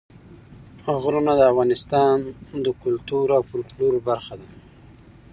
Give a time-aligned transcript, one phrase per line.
[1.03, 2.17] غرونه د افغانستان
[2.65, 4.47] د کلتور او فولکلور برخه ده.